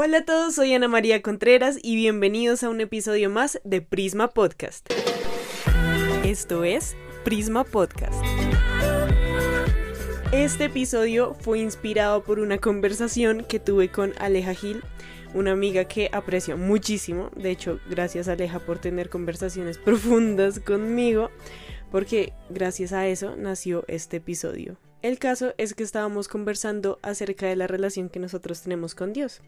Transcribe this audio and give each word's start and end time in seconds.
Hola 0.00 0.18
a 0.18 0.24
todos, 0.24 0.54
soy 0.54 0.72
Ana 0.74 0.86
María 0.86 1.22
Contreras 1.22 1.76
y 1.82 1.96
bienvenidos 1.96 2.62
a 2.62 2.68
un 2.68 2.80
episodio 2.80 3.30
más 3.30 3.60
de 3.64 3.82
Prisma 3.82 4.28
Podcast. 4.28 4.88
Esto 6.24 6.62
es 6.62 6.94
Prisma 7.24 7.64
Podcast. 7.64 8.14
Este 10.30 10.66
episodio 10.66 11.34
fue 11.40 11.58
inspirado 11.58 12.22
por 12.22 12.38
una 12.38 12.58
conversación 12.58 13.42
que 13.42 13.58
tuve 13.58 13.90
con 13.90 14.12
Aleja 14.20 14.54
Gil, 14.54 14.84
una 15.34 15.50
amiga 15.50 15.86
que 15.86 16.10
aprecio 16.12 16.56
muchísimo. 16.56 17.32
De 17.34 17.50
hecho, 17.50 17.80
gracias 17.90 18.28
Aleja 18.28 18.60
por 18.60 18.78
tener 18.78 19.10
conversaciones 19.10 19.78
profundas 19.84 20.60
conmigo, 20.60 21.32
porque 21.90 22.34
gracias 22.50 22.92
a 22.92 23.08
eso 23.08 23.34
nació 23.34 23.84
este 23.88 24.18
episodio. 24.18 24.76
El 25.02 25.18
caso 25.18 25.54
es 25.58 25.74
que 25.74 25.82
estábamos 25.82 26.28
conversando 26.28 27.00
acerca 27.02 27.46
de 27.46 27.56
la 27.56 27.66
relación 27.66 28.08
que 28.08 28.20
nosotros 28.20 28.62
tenemos 28.62 28.94
con 28.94 29.12
Dios 29.12 29.42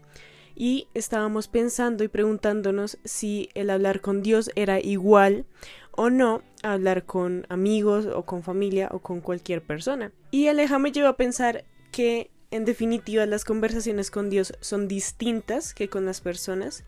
y 0.55 0.87
estábamos 0.93 1.47
pensando 1.47 2.03
y 2.03 2.07
preguntándonos 2.07 2.97
si 3.03 3.49
el 3.53 3.69
hablar 3.69 4.01
con 4.01 4.21
Dios 4.21 4.51
era 4.55 4.79
igual 4.79 5.45
o 5.91 6.09
no 6.09 6.41
hablar 6.63 7.05
con 7.05 7.45
amigos 7.49 8.05
o 8.05 8.23
con 8.23 8.43
familia 8.43 8.89
o 8.91 8.99
con 8.99 9.21
cualquier 9.21 9.61
persona. 9.61 10.11
Y 10.31 10.47
Aleja 10.47 10.79
me 10.79 10.91
llevó 10.91 11.07
a 11.07 11.17
pensar 11.17 11.65
que 11.91 12.31
en 12.51 12.65
definitiva 12.65 13.25
las 13.25 13.45
conversaciones 13.45 14.11
con 14.11 14.29
Dios 14.29 14.53
son 14.61 14.87
distintas 14.87 15.73
que 15.73 15.89
con 15.89 16.05
las 16.05 16.21
personas 16.21 16.83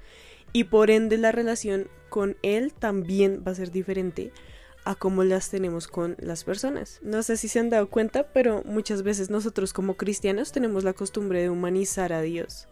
y 0.51 0.65
por 0.65 0.91
ende 0.91 1.17
la 1.17 1.31
relación 1.31 1.87
con 2.09 2.37
Él 2.43 2.73
también 2.73 3.43
va 3.45 3.51
a 3.51 3.55
ser 3.55 3.71
diferente 3.71 4.31
a 4.85 4.95
cómo 4.95 5.23
las 5.23 5.49
tenemos 5.49 5.87
con 5.87 6.15
las 6.19 6.43
personas. 6.43 6.99
No 7.01 7.23
sé 7.23 7.37
si 7.37 7.47
se 7.47 7.59
han 7.59 7.69
dado 7.69 7.89
cuenta, 7.89 8.27
pero 8.33 8.63
muchas 8.65 9.03
veces 9.03 9.29
nosotros 9.29 9.73
como 9.73 9.95
cristianos 9.95 10.51
tenemos 10.51 10.83
la 10.83 10.93
costumbre 10.93 11.41
de 11.41 11.49
humanizar 11.49 12.13
a 12.13 12.21
Dios 12.21 12.67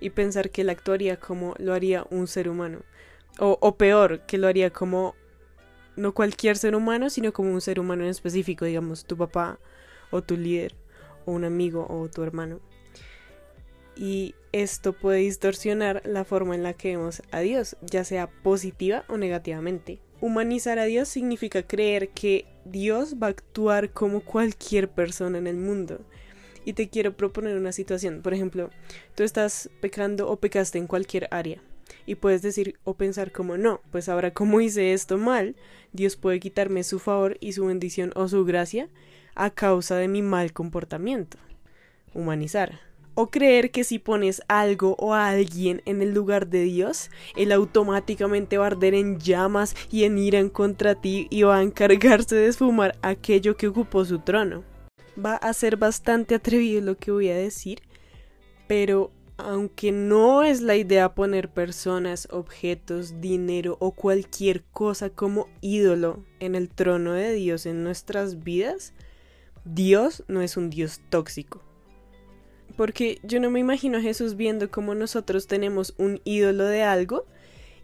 y 0.00 0.10
pensar 0.10 0.50
que 0.50 0.62
él 0.62 0.70
actuaría 0.70 1.18
como 1.18 1.54
lo 1.58 1.72
haría 1.72 2.06
un 2.10 2.26
ser 2.26 2.48
humano. 2.48 2.80
O, 3.38 3.58
o 3.60 3.76
peor, 3.76 4.20
que 4.26 4.38
lo 4.38 4.46
haría 4.46 4.70
como 4.70 5.14
no 5.96 6.12
cualquier 6.12 6.56
ser 6.56 6.74
humano, 6.74 7.10
sino 7.10 7.32
como 7.32 7.52
un 7.52 7.60
ser 7.60 7.80
humano 7.80 8.04
en 8.04 8.10
específico, 8.10 8.64
digamos, 8.64 9.04
tu 9.04 9.16
papá 9.16 9.58
o 10.10 10.22
tu 10.22 10.36
líder 10.36 10.74
o 11.24 11.32
un 11.32 11.44
amigo 11.44 11.86
o 11.88 12.08
tu 12.08 12.22
hermano. 12.22 12.60
Y 13.96 14.34
esto 14.52 14.92
puede 14.92 15.18
distorsionar 15.18 16.02
la 16.04 16.24
forma 16.24 16.54
en 16.54 16.62
la 16.62 16.74
que 16.74 16.96
vemos 16.96 17.22
a 17.30 17.40
Dios, 17.40 17.76
ya 17.80 18.04
sea 18.04 18.28
positiva 18.28 19.04
o 19.08 19.16
negativamente. 19.16 20.00
Humanizar 20.24 20.78
a 20.78 20.86
Dios 20.86 21.08
significa 21.08 21.64
creer 21.64 22.08
que 22.08 22.46
Dios 22.64 23.16
va 23.22 23.26
a 23.26 23.30
actuar 23.30 23.90
como 23.90 24.20
cualquier 24.20 24.88
persona 24.88 25.36
en 25.36 25.46
el 25.46 25.58
mundo 25.58 26.00
y 26.64 26.72
te 26.72 26.88
quiero 26.88 27.14
proponer 27.14 27.58
una 27.58 27.72
situación. 27.72 28.22
Por 28.22 28.32
ejemplo, 28.32 28.70
tú 29.14 29.22
estás 29.22 29.68
pecando 29.82 30.30
o 30.30 30.40
pecaste 30.40 30.78
en 30.78 30.86
cualquier 30.86 31.28
área 31.30 31.60
y 32.06 32.14
puedes 32.14 32.40
decir 32.40 32.78
o 32.84 32.94
pensar 32.94 33.32
como 33.32 33.58
no, 33.58 33.82
pues 33.92 34.08
ahora 34.08 34.32
como 34.32 34.62
hice 34.62 34.94
esto 34.94 35.18
mal, 35.18 35.56
Dios 35.92 36.16
puede 36.16 36.40
quitarme 36.40 36.84
su 36.84 37.00
favor 37.00 37.36
y 37.40 37.52
su 37.52 37.66
bendición 37.66 38.10
o 38.16 38.26
su 38.26 38.46
gracia 38.46 38.88
a 39.34 39.50
causa 39.50 39.96
de 39.96 40.08
mi 40.08 40.22
mal 40.22 40.54
comportamiento. 40.54 41.36
Humanizar. 42.14 42.80
O 43.14 43.30
creer 43.30 43.70
que 43.70 43.84
si 43.84 43.98
pones 43.98 44.42
algo 44.48 44.96
o 44.98 45.14
a 45.14 45.28
alguien 45.28 45.82
en 45.84 46.02
el 46.02 46.12
lugar 46.12 46.48
de 46.48 46.62
Dios, 46.62 47.10
Él 47.36 47.52
automáticamente 47.52 48.58
va 48.58 48.64
a 48.64 48.68
arder 48.68 48.94
en 48.94 49.18
llamas 49.18 49.76
y 49.90 50.04
en 50.04 50.18
ira 50.18 50.38
en 50.38 50.48
contra 50.48 50.94
ti 50.94 51.28
y 51.30 51.42
va 51.42 51.58
a 51.58 51.62
encargarse 51.62 52.34
de 52.34 52.48
esfumar 52.48 52.98
aquello 53.02 53.56
que 53.56 53.68
ocupó 53.68 54.04
su 54.04 54.18
trono 54.18 54.64
va 55.22 55.36
a 55.36 55.52
ser 55.52 55.76
bastante 55.76 56.34
atrevido 56.34 56.80
lo 56.80 56.96
que 56.96 57.10
voy 57.10 57.28
a 57.28 57.36
decir, 57.36 57.82
pero 58.66 59.12
aunque 59.36 59.90
no 59.90 60.44
es 60.44 60.60
la 60.60 60.76
idea 60.76 61.14
poner 61.14 61.48
personas, 61.48 62.28
objetos, 62.30 63.20
dinero 63.20 63.76
o 63.80 63.90
cualquier 63.90 64.62
cosa 64.64 65.10
como 65.10 65.48
ídolo 65.60 66.24
en 66.38 66.54
el 66.54 66.68
trono 66.68 67.12
de 67.12 67.32
Dios 67.32 67.66
en 67.66 67.82
nuestras 67.82 68.44
vidas, 68.44 68.92
Dios 69.64 70.22
no 70.28 70.40
es 70.40 70.56
un 70.56 70.70
Dios 70.70 71.00
tóxico. 71.08 71.63
Porque 72.76 73.18
yo 73.22 73.40
no 73.40 73.50
me 73.50 73.60
imagino 73.60 73.98
a 73.98 74.02
Jesús 74.02 74.36
viendo 74.36 74.70
como 74.70 74.94
nosotros 74.94 75.46
tenemos 75.46 75.94
un 75.96 76.20
ídolo 76.24 76.64
de 76.64 76.82
algo 76.82 77.26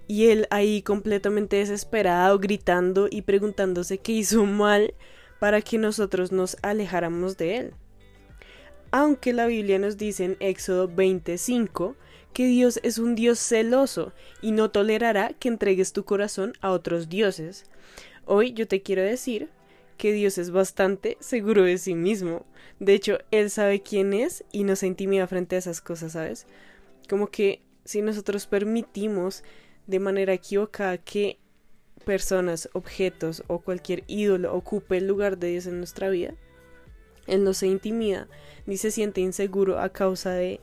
y 0.09 0.27
él 0.27 0.49
ahí 0.51 0.83
completamente 0.83 1.57
desesperado, 1.57 2.39
gritando 2.41 3.07
y 3.09 3.23
preguntándose 3.23 3.99
qué 3.99 4.13
hizo 4.13 4.45
mal 4.45 4.95
para 5.39 5.63
que 5.63 5.79
nosotros 5.79 6.33
nos 6.33 6.57
alejáramos 6.63 7.37
de 7.37 7.57
Él. 7.57 7.75
Aunque 8.93 9.33
la 9.33 9.47
Biblia 9.47 9.79
nos 9.79 9.97
dice 9.97 10.25
en 10.25 10.37
Éxodo 10.41 10.89
25 10.89 11.97
que 12.33 12.47
Dios 12.47 12.79
es 12.83 12.99
un 12.99 13.15
Dios 13.15 13.39
celoso 13.39 14.13
y 14.43 14.53
no 14.53 14.71
tolerará 14.71 15.33
que 15.39 15.49
entregues 15.49 15.93
tu 15.93 16.05
corazón 16.05 16.53
a 16.61 16.71
otros 16.71 17.09
dioses. 17.09 17.65
Hoy 18.27 18.53
yo 18.53 18.69
te 18.69 18.83
quiero 18.83 19.03
decir 19.03 19.49
que 20.01 20.13
Dios 20.15 20.39
es 20.39 20.51
bastante 20.51 21.19
seguro 21.21 21.63
de 21.63 21.77
sí 21.77 21.95
mismo. 21.95 22.47
De 22.79 22.95
hecho, 22.95 23.19
Él 23.31 23.51
sabe 23.51 23.83
quién 23.83 24.15
es 24.15 24.45
y 24.51 24.65
nos 24.65 24.83
intimida 24.83 25.27
frente 25.27 25.57
a 25.57 25.59
esas 25.59 25.83
cosas, 25.83 26.13
¿sabes? 26.13 26.47
Como 27.07 27.27
que 27.27 27.61
si 27.85 28.01
nosotros 28.01 28.47
permitimos 28.47 29.45
de 29.87 29.99
manera 29.99 30.33
equivocada 30.33 30.97
que 30.97 31.39
personas, 32.07 32.71
objetos 32.73 33.45
o 33.47 33.59
cualquier 33.59 34.05
ídolo 34.07 34.55
ocupe 34.55 34.97
el 34.97 35.07
lugar 35.07 35.37
de 35.37 35.49
Dios 35.49 35.67
en 35.67 35.77
nuestra 35.77 36.09
vida, 36.09 36.33
Él 37.27 37.45
no 37.45 37.53
se 37.53 37.67
intimida 37.67 38.27
ni 38.65 38.79
se 38.79 38.91
siente 38.91 39.21
inseguro 39.21 39.81
a 39.81 39.91
causa 39.91 40.31
de, 40.31 40.61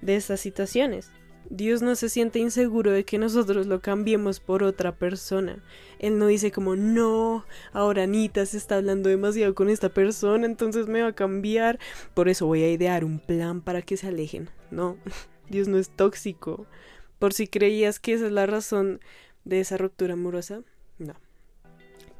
de 0.00 0.14
estas 0.14 0.38
situaciones. 0.38 1.10
Dios 1.50 1.82
no 1.82 1.94
se 1.94 2.08
siente 2.08 2.38
inseguro 2.38 2.90
de 2.90 3.04
que 3.04 3.18
nosotros 3.18 3.66
lo 3.66 3.80
cambiemos 3.80 4.40
por 4.40 4.62
otra 4.62 4.96
persona. 4.96 5.62
Él 5.98 6.18
no 6.18 6.26
dice 6.26 6.50
como, 6.50 6.76
no, 6.76 7.44
ahora 7.72 8.04
Anita 8.04 8.44
se 8.46 8.56
está 8.56 8.76
hablando 8.76 9.08
demasiado 9.08 9.54
con 9.54 9.68
esta 9.68 9.88
persona, 9.88 10.46
entonces 10.46 10.86
me 10.88 11.02
va 11.02 11.08
a 11.08 11.14
cambiar. 11.14 11.78
Por 12.14 12.28
eso 12.28 12.46
voy 12.46 12.62
a 12.62 12.70
idear 12.70 13.04
un 13.04 13.18
plan 13.18 13.60
para 13.60 13.82
que 13.82 13.96
se 13.96 14.08
alejen. 14.08 14.50
No, 14.70 14.96
Dios 15.48 15.68
no 15.68 15.78
es 15.78 15.90
tóxico. 15.90 16.66
Por 17.18 17.32
si 17.32 17.46
creías 17.46 18.00
que 18.00 18.12
esa 18.12 18.26
es 18.26 18.32
la 18.32 18.46
razón 18.46 19.00
de 19.44 19.60
esa 19.60 19.76
ruptura 19.76 20.14
amorosa, 20.14 20.62
no. 20.98 21.14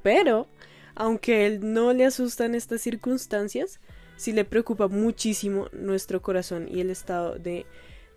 Pero, 0.03 0.47
aunque 0.95 1.47
él 1.47 1.73
no 1.73 1.93
le 1.93 2.07
asustan 2.07 2.55
estas 2.55 2.81
circunstancias, 2.81 3.81
sí 4.17 4.33
le 4.33 4.45
preocupa 4.45 4.89
muchísimo 4.89 5.69
nuestro 5.73 6.23
corazón 6.23 6.69
y 6.71 6.81
el 6.81 6.91
estado 6.91 7.35
de 7.39 7.67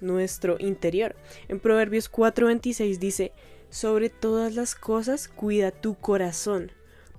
nuestro 0.02 0.58
interior. 0.60 1.16
En 1.48 1.60
Proverbios 1.60 2.12
4:26 2.12 2.98
dice, 2.98 3.32
sobre 3.70 4.10
todas 4.10 4.56
las 4.56 4.76
cosas 4.76 5.28
cuida 5.28 5.72
tu 5.72 5.96
corazón, 5.96 6.72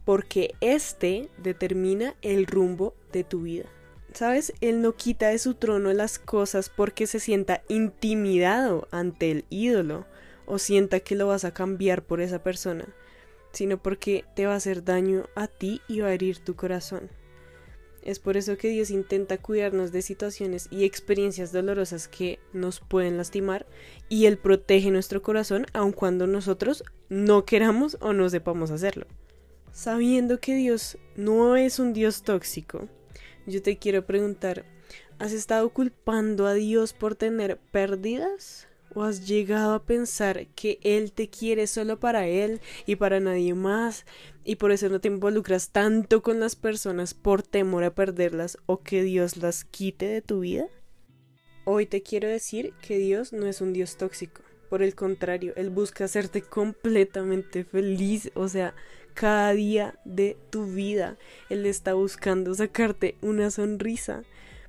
porque 0.04 0.54
éste 0.60 1.28
determina 1.38 2.14
el 2.22 2.46
rumbo 2.46 2.94
de 3.12 3.24
tu 3.24 3.42
vida. 3.42 3.66
¿Sabes? 4.12 4.52
Él 4.60 4.82
no 4.82 4.96
quita 4.96 5.28
de 5.28 5.38
su 5.38 5.54
trono 5.54 5.92
las 5.92 6.18
cosas 6.18 6.68
porque 6.68 7.06
se 7.06 7.20
sienta 7.20 7.62
intimidado 7.68 8.88
ante 8.90 9.30
el 9.30 9.44
ídolo 9.50 10.06
o 10.46 10.58
sienta 10.58 10.98
que 10.98 11.14
lo 11.14 11.28
vas 11.28 11.44
a 11.44 11.54
cambiar 11.54 12.02
por 12.02 12.20
esa 12.20 12.42
persona 12.42 12.92
sino 13.52 13.82
porque 13.82 14.24
te 14.34 14.46
va 14.46 14.54
a 14.54 14.56
hacer 14.56 14.84
daño 14.84 15.28
a 15.34 15.46
ti 15.46 15.80
y 15.88 16.00
va 16.00 16.08
a 16.08 16.12
herir 16.12 16.38
tu 16.38 16.54
corazón. 16.56 17.10
Es 18.02 18.18
por 18.18 18.36
eso 18.36 18.56
que 18.56 18.68
Dios 18.68 18.90
intenta 18.90 19.36
cuidarnos 19.36 19.92
de 19.92 20.00
situaciones 20.00 20.68
y 20.70 20.84
experiencias 20.84 21.52
dolorosas 21.52 22.08
que 22.08 22.38
nos 22.52 22.80
pueden 22.80 23.18
lastimar 23.18 23.66
y 24.08 24.26
Él 24.26 24.38
protege 24.38 24.90
nuestro 24.90 25.22
corazón 25.22 25.66
aun 25.74 25.92
cuando 25.92 26.26
nosotros 26.26 26.82
no 27.10 27.44
queramos 27.44 27.98
o 28.00 28.12
no 28.12 28.28
sepamos 28.30 28.70
hacerlo. 28.70 29.06
Sabiendo 29.72 30.40
que 30.40 30.54
Dios 30.54 30.98
no 31.14 31.56
es 31.56 31.78
un 31.78 31.92
Dios 31.92 32.22
tóxico, 32.22 32.88
yo 33.46 33.62
te 33.62 33.76
quiero 33.76 34.06
preguntar, 34.06 34.64
¿has 35.18 35.32
estado 35.32 35.68
culpando 35.70 36.46
a 36.46 36.54
Dios 36.54 36.94
por 36.94 37.14
tener 37.14 37.58
pérdidas? 37.70 38.66
¿O 38.92 39.04
has 39.04 39.26
llegado 39.26 39.74
a 39.74 39.84
pensar 39.84 40.48
que 40.48 40.80
Él 40.82 41.12
te 41.12 41.28
quiere 41.28 41.66
solo 41.68 42.00
para 42.00 42.26
Él 42.26 42.60
y 42.86 42.96
para 42.96 43.20
nadie 43.20 43.54
más 43.54 44.04
y 44.44 44.56
por 44.56 44.72
eso 44.72 44.88
no 44.88 45.00
te 45.00 45.08
involucras 45.08 45.70
tanto 45.70 46.22
con 46.22 46.40
las 46.40 46.56
personas 46.56 47.14
por 47.14 47.42
temor 47.42 47.84
a 47.84 47.94
perderlas 47.94 48.58
o 48.66 48.80
que 48.80 49.04
Dios 49.04 49.36
las 49.36 49.64
quite 49.64 50.06
de 50.06 50.22
tu 50.22 50.40
vida? 50.40 50.66
Hoy 51.64 51.86
te 51.86 52.02
quiero 52.02 52.28
decir 52.28 52.72
que 52.82 52.98
Dios 52.98 53.32
no 53.32 53.46
es 53.46 53.60
un 53.60 53.72
Dios 53.72 53.96
tóxico. 53.96 54.42
Por 54.68 54.82
el 54.82 54.94
contrario, 54.94 55.52
Él 55.56 55.70
busca 55.70 56.04
hacerte 56.04 56.42
completamente 56.42 57.64
feliz, 57.64 58.30
o 58.34 58.48
sea, 58.48 58.74
cada 59.14 59.52
día 59.52 59.98
de 60.04 60.36
tu 60.50 60.66
vida. 60.66 61.16
Él 61.48 61.66
está 61.66 61.94
buscando 61.94 62.54
sacarte 62.54 63.16
una 63.20 63.50
sonrisa. 63.50 64.24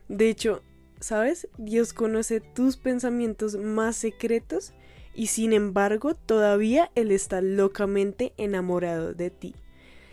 De 0.09 0.29
hecho, 0.29 0.61
¿sabes? 1.01 1.49
Dios 1.57 1.93
conoce 1.93 2.39
tus 2.39 2.77
pensamientos 2.77 3.55
más 3.57 3.97
secretos 3.97 4.73
y 5.13 5.27
sin 5.27 5.51
embargo 5.51 6.15
todavía 6.15 6.89
Él 6.95 7.11
está 7.11 7.41
locamente 7.41 8.33
enamorado 8.37 9.13
de 9.13 9.29
ti. 9.29 9.55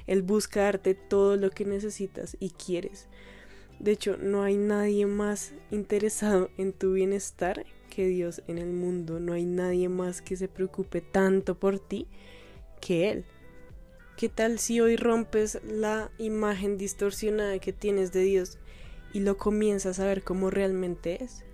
Él 0.07 0.23
busca 0.23 0.63
darte 0.63 0.95
todo 0.95 1.37
lo 1.37 1.51
que 1.51 1.65
necesitas 1.65 2.37
y 2.41 2.51
quieres. 2.51 3.07
De 3.79 3.93
hecho, 3.93 4.17
no 4.17 4.43
hay 4.43 4.57
nadie 4.57 5.07
más 5.07 5.53
interesado 5.71 6.51
en 6.57 6.73
tu 6.73 6.95
bienestar 6.95 7.65
que 7.91 8.09
Dios 8.09 8.43
en 8.49 8.59
el 8.59 8.73
mundo. 8.73 9.21
No 9.21 9.35
hay 9.35 9.45
nadie 9.45 9.89
más 9.89 10.21
que 10.23 10.37
se 10.37 10.49
preocupe 10.49 11.01
tanto 11.01 11.55
por 11.55 11.79
ti 11.79 12.09
que 12.81 13.11
Él. 13.11 13.25
¿Qué 14.17 14.29
tal 14.29 14.59
si 14.59 14.81
hoy 14.81 14.97
rompes 14.97 15.61
la 15.65 16.11
imagen 16.19 16.77
distorsionada 16.77 17.59
que 17.61 17.73
tienes 17.73 18.11
de 18.11 18.23
Dios 18.23 18.59
y 19.13 19.21
lo 19.21 19.37
comienzas 19.37 20.01
a 20.01 20.07
ver 20.07 20.23
como 20.23 20.51
realmente 20.51 21.23
es? 21.23 21.45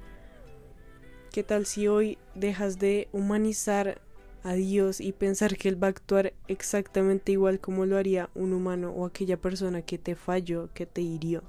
¿Qué 1.32 1.42
tal 1.42 1.66
si 1.66 1.88
hoy 1.88 2.18
dejas 2.34 2.78
de 2.78 3.08
humanizar 3.12 4.00
a 4.42 4.54
Dios 4.54 5.00
y 5.00 5.12
pensar 5.12 5.56
que 5.56 5.68
Él 5.68 5.82
va 5.82 5.88
a 5.88 5.90
actuar 5.90 6.32
exactamente 6.48 7.32
igual 7.32 7.60
como 7.60 7.86
lo 7.86 7.96
haría 7.96 8.30
un 8.34 8.52
humano 8.52 8.90
o 8.90 9.06
aquella 9.06 9.36
persona 9.36 9.82
que 9.82 9.98
te 9.98 10.14
falló, 10.14 10.70
que 10.74 10.86
te 10.86 11.00
hirió? 11.00 11.42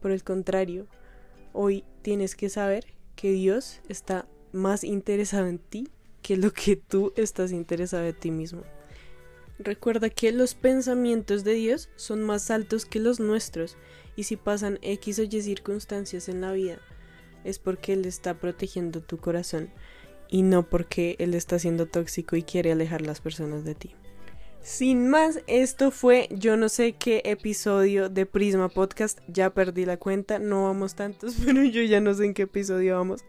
Por 0.00 0.10
el 0.10 0.22
contrario, 0.22 0.86
hoy 1.52 1.84
tienes 2.02 2.36
que 2.36 2.48
saber 2.48 2.86
que 3.16 3.32
Dios 3.32 3.80
está 3.88 4.26
más 4.52 4.84
interesado 4.84 5.46
en 5.46 5.58
ti 5.58 5.88
que 6.22 6.36
lo 6.36 6.52
que 6.52 6.76
tú 6.76 7.12
estás 7.16 7.52
interesado 7.52 8.04
en 8.04 8.14
ti 8.14 8.30
mismo. 8.30 8.62
Recuerda 9.58 10.10
que 10.10 10.32
los 10.32 10.54
pensamientos 10.54 11.44
de 11.44 11.54
Dios 11.54 11.88
son 11.96 12.22
más 12.22 12.50
altos 12.50 12.86
que 12.86 12.98
los 12.98 13.20
nuestros 13.20 13.76
y 14.16 14.24
si 14.24 14.36
pasan 14.36 14.78
X 14.82 15.18
o 15.20 15.22
Y 15.22 15.42
circunstancias 15.42 16.28
en 16.28 16.40
la 16.40 16.52
vida 16.52 16.78
es 17.44 17.58
porque 17.58 17.92
Él 17.92 18.04
está 18.06 18.34
protegiendo 18.34 19.00
tu 19.00 19.18
corazón 19.18 19.70
y 20.28 20.42
no 20.42 20.68
porque 20.68 21.16
Él 21.18 21.34
está 21.34 21.58
siendo 21.58 21.86
tóxico 21.86 22.36
y 22.36 22.42
quiere 22.42 22.72
alejar 22.72 23.02
las 23.02 23.20
personas 23.20 23.64
de 23.64 23.74
ti. 23.74 23.94
Sin 24.64 25.10
más, 25.10 25.40
esto 25.46 25.90
fue 25.90 26.26
yo 26.30 26.56
no 26.56 26.70
sé 26.70 26.94
qué 26.94 27.20
episodio 27.26 28.08
de 28.08 28.24
Prisma 28.24 28.70
Podcast. 28.70 29.18
Ya 29.28 29.50
perdí 29.50 29.84
la 29.84 29.98
cuenta, 29.98 30.38
no 30.38 30.64
vamos 30.64 30.94
tantos, 30.94 31.34
pero 31.44 31.62
yo 31.64 31.82
ya 31.82 32.00
no 32.00 32.14
sé 32.14 32.24
en 32.24 32.32
qué 32.32 32.42
episodio 32.42 32.96
vamos. 32.96 33.26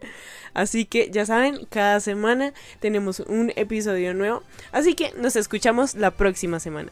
Así 0.54 0.86
que 0.86 1.10
ya 1.10 1.26
saben, 1.26 1.66
cada 1.68 2.00
semana 2.00 2.54
tenemos 2.80 3.20
un 3.20 3.52
episodio 3.54 4.14
nuevo. 4.14 4.44
Así 4.72 4.94
que 4.94 5.12
nos 5.18 5.36
escuchamos 5.36 5.94
la 5.94 6.10
próxima 6.10 6.58
semana. 6.58 6.90